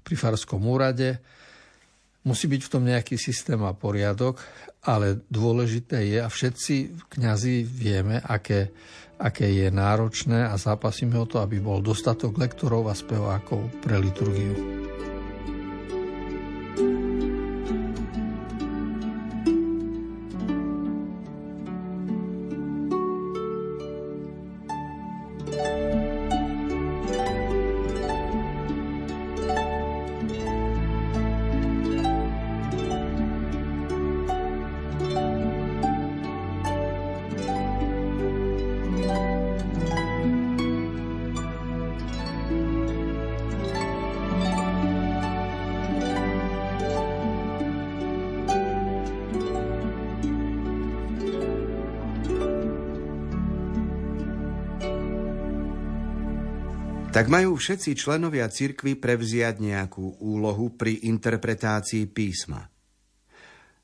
pri 0.05 0.15
Farskom 0.21 0.61
úrade. 0.69 1.25
Musí 2.27 2.51
byť 2.51 2.61
v 2.67 2.73
tom 2.73 2.83
nejaký 2.85 3.15
systém 3.15 3.61
a 3.63 3.73
poriadok, 3.73 4.43
ale 4.85 5.23
dôležité 5.31 6.03
je, 6.07 6.19
a 6.19 6.29
všetci 6.29 7.09
kňazi 7.15 7.63
vieme, 7.63 8.19
aké, 8.19 8.75
aké 9.19 9.47
je 9.49 9.69
náročné 9.71 10.47
a 10.47 10.55
zápasíme 10.59 11.15
o 11.15 11.27
to, 11.27 11.39
aby 11.39 11.63
bol 11.63 11.79
dostatok 11.79 12.35
lektorov 12.37 12.91
a 12.91 12.95
spevákov 12.95 13.71
pre 13.81 13.97
liturgiu. 14.03 14.55
Tak 57.19 57.35
majú 57.35 57.59
všetci 57.59 57.99
členovia 57.99 58.47
cirkvy 58.47 58.95
prevziať 58.95 59.59
nejakú 59.59 60.23
úlohu 60.23 60.79
pri 60.79 61.03
interpretácii 61.11 62.07
písma. 62.07 62.63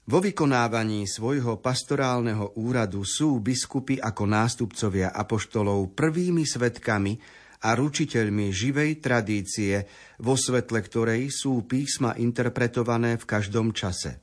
Vo 0.06 0.22
vykonávaní 0.22 1.02
svojho 1.10 1.58
pastorálneho 1.58 2.54
úradu 2.54 3.02
sú 3.02 3.42
biskupy 3.42 3.98
ako 3.98 4.30
nástupcovia 4.30 5.10
apoštolov 5.10 5.98
prvými 5.98 6.46
svetkami 6.46 7.18
a 7.66 7.74
ručiteľmi 7.74 8.54
živej 8.54 9.02
tradície, 9.02 9.82
vo 10.22 10.38
svetle 10.38 10.78
ktorej 10.78 11.26
sú 11.34 11.66
písma 11.66 12.14
interpretované 12.14 13.18
v 13.18 13.26
každom 13.26 13.74
čase. 13.74 14.22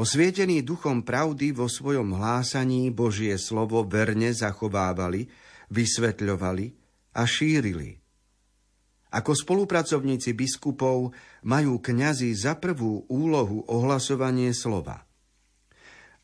Osvietení 0.00 0.64
duchom 0.64 1.04
pravdy 1.04 1.52
vo 1.52 1.68
svojom 1.68 2.16
hlásaní 2.16 2.88
Božie 2.88 3.36
slovo 3.36 3.84
verne 3.84 4.32
zachovávali, 4.32 5.28
vysvetľovali 5.68 6.79
a 7.14 7.26
šírili. 7.26 8.00
Ako 9.10 9.34
spolupracovníci 9.34 10.30
biskupov 10.38 11.10
majú 11.42 11.82
kňazi 11.82 12.30
za 12.30 12.54
prvú 12.54 13.10
úlohu 13.10 13.66
ohlasovanie 13.66 14.54
slova. 14.54 15.02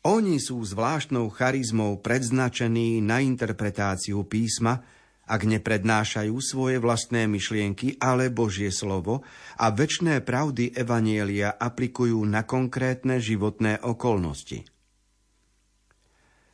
Oni 0.07 0.39
sú 0.39 0.63
zvláštnou 0.63 1.27
charizmou 1.35 1.99
predznačení 1.99 3.03
na 3.03 3.19
interpretáciu 3.19 4.23
písma, 4.23 4.87
ak 5.27 5.43
neprednášajú 5.43 6.31
svoje 6.39 6.79
vlastné 6.79 7.27
myšlienky, 7.27 7.99
ale 7.99 8.31
Božie 8.31 8.71
slovo 8.71 9.27
a 9.59 9.67
väčšné 9.67 10.23
pravdy 10.23 10.71
Evanielia 10.71 11.51
aplikujú 11.51 12.23
na 12.23 12.47
konkrétne 12.47 13.19
životné 13.19 13.83
okolnosti. 13.83 14.63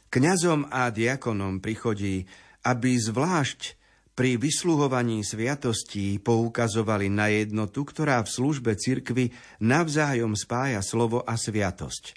Kňazom 0.10 0.74
a 0.74 0.90
diakonom 0.90 1.62
prichodí, 1.62 2.26
aby 2.66 2.98
zvlášť 2.98 3.83
pri 4.14 4.38
vysluhovaní 4.38 5.26
sviatostí 5.26 6.22
poukazovali 6.22 7.10
na 7.10 7.34
jednotu, 7.34 7.82
ktorá 7.82 8.22
v 8.22 8.30
službe 8.30 8.78
cirkvy 8.78 9.34
navzájom 9.62 10.38
spája 10.38 10.86
slovo 10.86 11.26
a 11.26 11.34
sviatosť. 11.34 12.14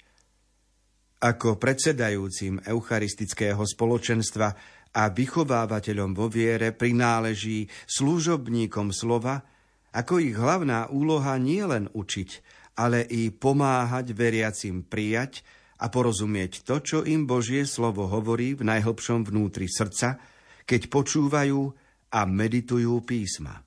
Ako 1.17 1.57
predsedajúcim 1.57 2.61
eucharistického 2.61 3.65
spoločenstva 3.65 4.53
a 4.93 5.03
vychovávateľom 5.09 6.13
vo 6.13 6.29
viere 6.29 6.69
prináleží 6.69 7.65
služobníkom 7.89 8.93
slova, 8.93 9.41
ako 9.97 10.21
ich 10.21 10.37
hlavná 10.37 10.93
úloha 10.93 11.33
nie 11.41 11.65
len 11.65 11.89
učiť, 11.89 12.29
ale 12.77 13.01
i 13.09 13.33
pomáhať 13.33 14.13
veriacim 14.13 14.85
prijať 14.85 15.41
a 15.81 15.89
porozumieť 15.89 16.61
to, 16.61 16.77
čo 16.77 16.97
im 17.01 17.25
Božie 17.25 17.65
slovo 17.65 18.05
hovorí 18.05 18.53
v 18.53 18.69
najhlbšom 18.69 19.25
vnútri 19.25 19.65
srdca, 19.65 20.21
keď 20.69 20.81
počúvajú 20.93 21.86
a 22.11 22.23
meditujú 22.23 23.03
písma. 23.03 23.63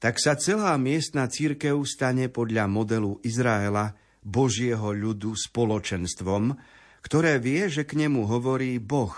Tak 0.00 0.16
sa 0.16 0.32
celá 0.38 0.74
miestna 0.80 1.28
církev 1.28 1.76
stane 1.84 2.32
podľa 2.32 2.64
modelu 2.70 3.20
Izraela 3.20 3.92
Božieho 4.24 4.96
ľudu 4.96 5.36
spoločenstvom, 5.36 6.56
ktoré 7.04 7.36
vie, 7.36 7.68
že 7.68 7.84
k 7.84 8.00
nemu 8.00 8.24
hovorí 8.24 8.80
Boh 8.80 9.12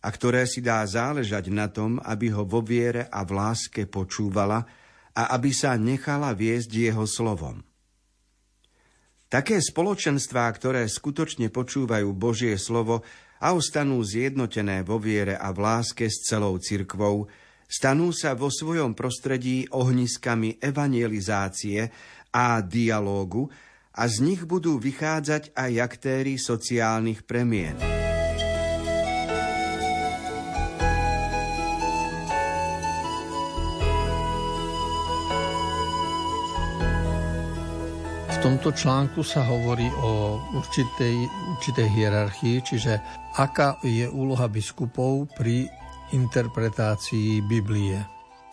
a 0.00 0.08
ktoré 0.08 0.48
si 0.48 0.64
dá 0.64 0.84
záležať 0.84 1.52
na 1.52 1.68
tom, 1.68 2.00
aby 2.04 2.32
ho 2.32 2.44
vo 2.44 2.64
viere 2.64 3.08
a 3.08 3.24
v 3.24 3.36
láske 3.36 3.84
počúvala 3.88 4.64
a 5.12 5.22
aby 5.36 5.52
sa 5.52 5.76
nechala 5.76 6.32
viesť 6.32 6.70
jeho 6.72 7.04
slovom. 7.04 7.60
Také 9.30 9.62
spoločenstvá, 9.62 10.50
ktoré 10.50 10.90
skutočne 10.90 11.54
počúvajú 11.54 12.10
Božie 12.16 12.58
slovo, 12.58 13.06
a 13.40 13.56
ostanú 13.56 14.04
zjednotené 14.04 14.84
vo 14.84 15.00
viere 15.00 15.34
a 15.34 15.48
v 15.50 15.64
láske 15.64 16.06
s 16.06 16.28
celou 16.28 16.60
cirkvou, 16.60 17.26
stanú 17.64 18.12
sa 18.12 18.36
vo 18.36 18.52
svojom 18.52 18.92
prostredí 18.92 19.64
ohniskami 19.72 20.60
evangelizácie 20.60 21.88
a 22.30 22.60
dialógu 22.60 23.48
a 23.96 24.06
z 24.06 24.22
nich 24.22 24.42
budú 24.46 24.78
vychádzať 24.78 25.56
aj 25.56 25.72
aktéry 25.82 26.38
sociálnych 26.38 27.26
premien. 27.26 27.99
Tomto 38.40 38.72
článku 38.72 39.20
sa 39.20 39.44
hovorí 39.44 39.84
o 40.00 40.40
určitej, 40.56 41.28
určitej 41.28 41.88
hierarchii, 41.92 42.56
čiže 42.64 42.96
aká 43.36 43.76
je 43.84 44.08
úloha 44.08 44.48
biskupov 44.48 45.28
pri 45.36 45.68
interpretácii 46.16 47.44
Biblie 47.44 48.00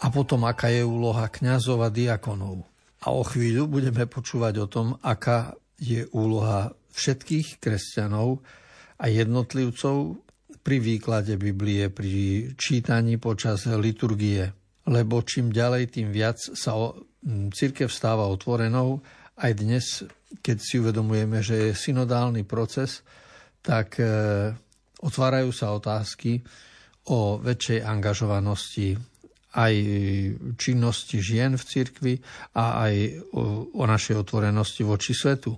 a 0.04 0.06
potom 0.12 0.44
aká 0.44 0.68
je 0.76 0.84
úloha 0.84 1.32
kňazov 1.32 1.88
a 1.88 1.90
diakonov. 1.90 2.68
A 3.08 3.16
o 3.16 3.24
chvíľu 3.24 3.72
budeme 3.72 4.04
počúvať 4.12 4.54
o 4.60 4.68
tom, 4.68 5.00
aká 5.00 5.56
je 5.80 6.04
úloha 6.12 6.76
všetkých 6.92 7.64
kresťanov 7.64 8.44
a 9.00 9.08
jednotlivcov 9.08 10.20
pri 10.68 10.84
výklade 10.84 11.40
Biblie, 11.40 11.88
pri 11.88 12.52
čítaní 12.60 13.24
počas 13.24 13.64
liturgie. 13.72 14.52
Lebo 14.84 15.24
čím 15.24 15.56
ďalej, 15.56 15.96
tým 15.96 16.12
viac 16.12 16.44
sa 16.44 16.76
církev 17.56 17.88
stáva 17.88 18.28
otvorenou 18.28 19.00
aj 19.38 19.52
dnes, 19.54 19.86
keď 20.42 20.58
si 20.58 20.82
uvedomujeme, 20.82 21.46
že 21.46 21.70
je 21.70 21.78
synodálny 21.78 22.42
proces, 22.42 23.06
tak 23.62 24.02
e, 24.02 24.06
otvárajú 25.06 25.54
sa 25.54 25.76
otázky 25.78 26.42
o 27.14 27.38
väčšej 27.40 27.86
angažovanosti 27.86 28.98
aj 29.58 29.74
činnosti 30.60 31.18
žien 31.18 31.58
v 31.58 31.64
cirkvi 31.64 32.14
a 32.54 32.86
aj 32.86 32.94
o, 33.34 33.86
našej 33.88 34.22
otvorenosti 34.22 34.86
voči 34.86 35.18
svetu. 35.18 35.58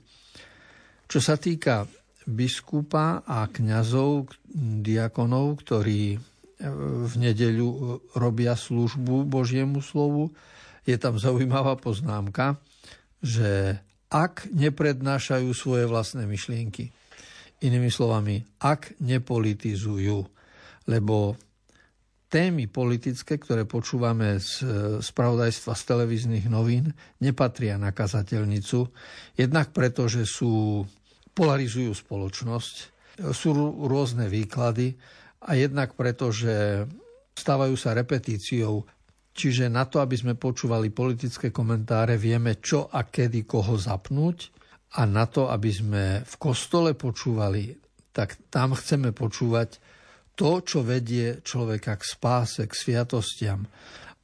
Čo 1.09 1.19
sa 1.19 1.35
týka 1.35 1.83
biskupa 2.23 3.25
a 3.25 3.49
kňazov, 3.49 4.29
diakonov, 4.85 5.65
ktorí 5.65 6.15
e, 6.15 6.17
v 7.03 7.13
nedeľu 7.15 7.99
robia 8.15 8.53
službu 8.53 9.25
Božiemu 9.25 9.81
slovu, 9.81 10.31
je 10.87 10.95
tam 10.95 11.17
zaujímavá 11.19 11.75
poznámka, 11.77 12.57
že 13.19 13.79
ak 14.10 14.49
neprednášajú 14.49 15.49
svoje 15.53 15.86
vlastné 15.86 16.25
myšlienky, 16.25 16.89
inými 17.60 17.91
slovami, 17.91 18.41
ak 18.63 18.97
nepolitizujú, 19.03 20.23
lebo 20.88 21.36
témy 22.29 22.69
politické, 22.69 23.36
ktoré 23.41 23.65
počúvame 23.65 24.38
z 24.39 24.63
spravodajstva 25.01 25.73
z 25.75 25.84
televíznych 25.84 26.45
novín, 26.47 26.93
nepatria 27.19 27.75
na 27.75 27.91
kazateľnicu. 27.91 28.79
Jednak 29.36 29.73
preto, 29.75 30.05
že 30.05 30.23
sú, 30.23 30.86
polarizujú 31.34 31.91
spoločnosť, 31.91 32.75
sú 33.34 33.49
rôzne 33.86 34.32
výklady 34.32 34.95
a 35.43 35.58
jednak 35.58 35.97
preto, 35.97 36.32
že 36.32 36.86
stávajú 37.36 37.75
sa 37.75 37.97
repetíciou 37.97 38.88
Čiže 39.39 39.71
na 39.71 39.88
to, 39.88 40.04
aby 40.04 40.19
sme 40.19 40.36
počúvali 40.36 40.91
politické 40.91 41.47
komentáre, 41.47 42.19
vieme 42.19 42.60
čo 42.60 42.91
a 42.91 43.08
kedy 43.08 43.47
koho 43.47 43.80
zapnúť 43.80 44.52
a 44.99 45.08
na 45.08 45.23
to, 45.32 45.47
aby 45.47 45.71
sme 45.71 46.04
v 46.28 46.36
kostole 46.36 46.91
počúvali, 46.91 47.71
tak 48.12 48.36
tam 48.52 48.75
chceme 48.75 49.15
počúvať 49.15 49.80
to, 50.36 50.60
čo 50.60 50.84
vedie 50.84 51.39
človeka 51.39 51.95
k 51.95 52.04
spáse, 52.04 52.67
k 52.67 52.73
sviatostiam. 52.75 53.63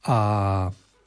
A 0.04 0.18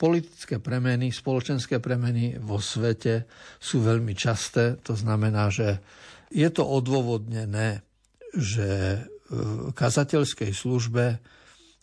politické 0.01 0.57
premeny, 0.57 1.13
spoločenské 1.13 1.77
premeny 1.77 2.33
vo 2.41 2.57
svete 2.57 3.29
sú 3.61 3.85
veľmi 3.85 4.17
časté. 4.17 4.81
To 4.89 4.97
znamená, 4.97 5.53
že 5.53 5.85
je 6.33 6.49
to 6.49 6.65
odôvodnené, 6.65 7.85
že 8.33 8.97
v 9.29 9.69
kazateľskej 9.77 10.49
službe 10.49 11.21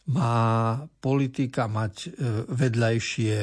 má 0.07 0.79
politika 1.03 1.67
mať 1.67 1.95
e, 2.07 2.09
vedľajšie 2.47 3.35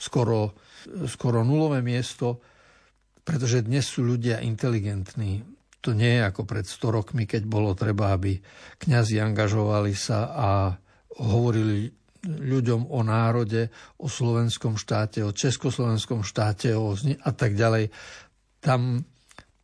skoro, 0.00 0.56
skoro 1.04 1.44
nulové 1.44 1.84
miesto, 1.84 2.40
pretože 3.24 3.64
dnes 3.64 3.88
sú 3.88 4.04
ľudia 4.04 4.40
inteligentní. 4.40 5.44
To 5.84 5.92
nie 5.92 6.20
je 6.20 6.22
ako 6.24 6.48
pred 6.48 6.64
100 6.64 6.96
rokmi, 6.96 7.24
keď 7.28 7.44
bolo 7.44 7.76
treba, 7.76 8.16
aby 8.16 8.36
kňazi 8.80 9.20
angažovali 9.20 9.92
sa 9.92 10.32
a 10.32 10.48
hovorili 11.20 11.92
ľuďom 12.24 12.88
o 12.88 13.00
národe, 13.04 13.68
o 14.00 14.08
slovenskom 14.08 14.80
štáte, 14.80 15.20
o 15.20 15.36
československom 15.36 16.24
štáte 16.24 16.72
o, 16.72 16.96
a 16.96 17.30
tak 17.36 17.52
ďalej. 17.52 17.92
Tam 18.64 19.04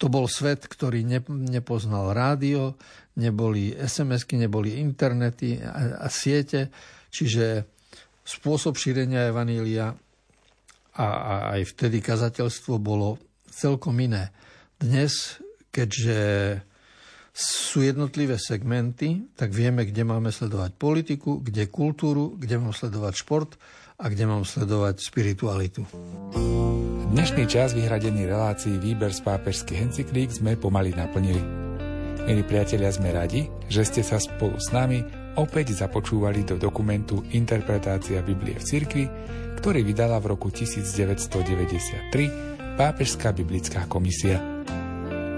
to 0.01 0.09
bol 0.09 0.25
svet, 0.25 0.65
ktorý 0.65 1.05
nepoznal 1.29 2.17
rádio, 2.17 2.81
neboli 3.21 3.77
SMS-ky, 3.77 4.41
neboli 4.41 4.81
internety 4.81 5.61
a, 5.61 6.01
a 6.01 6.09
siete, 6.09 6.73
čiže 7.13 7.69
spôsob 8.25 8.81
šírenia 8.81 9.29
evanília 9.29 9.93
a, 10.97 11.07
a 11.07 11.35
aj 11.53 11.77
vtedy 11.77 12.01
kazateľstvo 12.01 12.81
bolo 12.81 13.21
celkom 13.53 13.93
iné. 14.01 14.33
Dnes, 14.81 15.37
keďže 15.69 16.19
sú 17.37 17.85
jednotlivé 17.85 18.41
segmenty, 18.41 19.29
tak 19.37 19.53
vieme, 19.53 19.85
kde 19.85 20.03
máme 20.09 20.33
sledovať 20.33 20.81
politiku, 20.81 21.45
kde 21.45 21.69
kultúru, 21.69 22.41
kde 22.41 22.57
mám 22.57 22.73
sledovať 22.73 23.15
šport 23.21 23.51
a 24.01 24.09
kde 24.09 24.25
mám 24.25 24.49
sledovať 24.49 24.97
spiritualitu. 24.97 25.85
Dnešný 27.11 27.51
čas 27.51 27.75
vyhradený 27.75 28.31
relácií 28.31 28.79
výber 28.79 29.11
z 29.11 29.27
pápežských 29.27 29.83
encyklík 29.83 30.31
sme 30.31 30.55
pomaly 30.55 30.95
naplnili. 30.95 31.43
Milí 32.23 32.47
priatelia, 32.47 32.87
sme 32.95 33.11
radi, 33.11 33.51
že 33.67 33.83
ste 33.83 34.07
sa 34.07 34.23
spolu 34.23 34.63
s 34.63 34.71
nami 34.71 35.03
opäť 35.35 35.75
započúvali 35.75 36.47
do 36.47 36.55
dokumentu 36.55 37.27
Interpretácia 37.35 38.23
Biblie 38.23 38.55
v 38.55 38.63
cirkvi, 38.63 39.11
ktorý 39.59 39.83
vydala 39.83 40.23
v 40.23 40.39
roku 40.39 40.55
1993 40.55 42.79
Pápežská 42.79 43.35
biblická 43.35 43.91
komisia. 43.91 44.39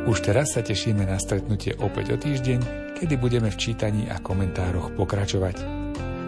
Už 0.04 0.20
teraz 0.20 0.52
sa 0.52 0.60
tešíme 0.60 1.08
na 1.08 1.16
stretnutie 1.16 1.72
opäť 1.80 2.12
o 2.12 2.20
týždeň, 2.20 2.60
kedy 3.00 3.16
budeme 3.16 3.48
v 3.48 3.56
čítaní 3.56 4.12
a 4.12 4.20
komentároch 4.20 4.92
pokračovať. 4.92 5.64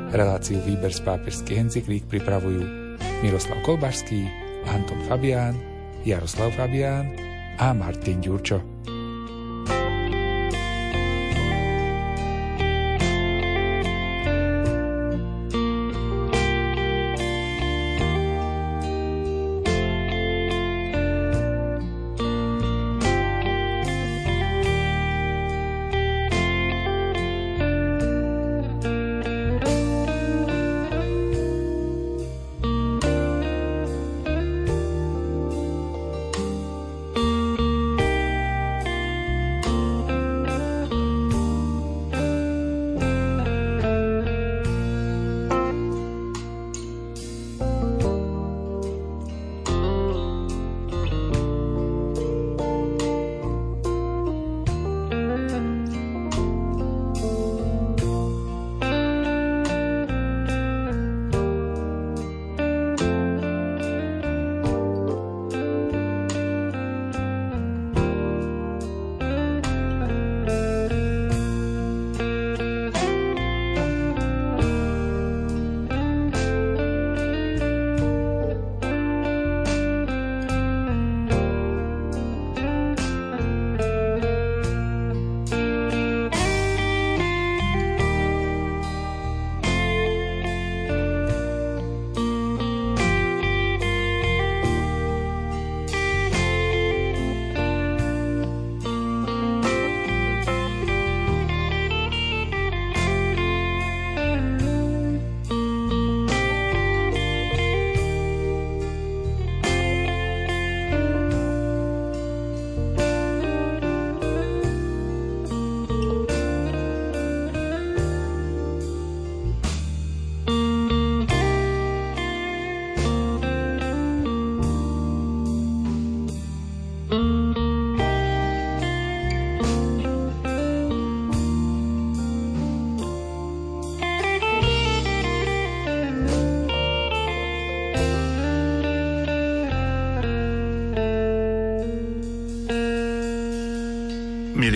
Reláciu 0.08 0.64
Výber 0.64 0.88
z 0.88 1.04
pápežských 1.04 1.68
encyklík 1.68 2.08
pripravujú 2.08 2.64
Miroslav 3.20 3.60
Kolbašský, 3.60 4.43
Anton 4.66 5.00
Fabián, 5.08 5.54
Jaroslav 6.04 6.52
Fabián 6.52 7.12
a 7.58 7.72
Martin 7.72 8.20
Ďurčo. 8.20 8.73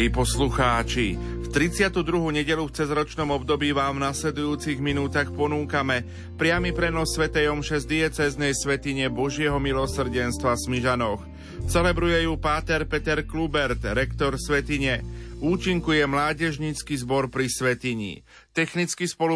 Milí 0.08 0.24
poslucháči, 0.24 1.20
v 1.20 1.46
32. 1.52 2.00
nedelu 2.32 2.64
v 2.64 2.72
cezročnom 2.72 3.28
období 3.28 3.76
vám 3.76 4.00
v 4.00 4.08
nasledujúcich 4.08 4.80
minútach 4.80 5.28
ponúkame 5.28 6.08
priamy 6.40 6.72
prenos 6.72 7.12
Sv. 7.12 7.28
Omše 7.28 7.84
z 7.84 7.86
dieceznej 7.92 8.56
svetine 8.56 9.12
Božieho 9.12 9.60
milosrdenstva 9.60 10.56
v 10.56 10.62
Smižanoch. 10.64 11.20
Celebruje 11.68 12.24
ju 12.24 12.40
páter 12.40 12.88
Peter 12.88 13.20
Klubert, 13.20 13.84
rektor 13.84 14.40
svetine. 14.40 15.04
Účinkuje 15.44 16.08
mládežnícky 16.08 16.96
zbor 16.96 17.28
pri 17.28 17.52
svetini. 17.52 18.24
Technicky 18.56 19.04
spolu 19.04 19.26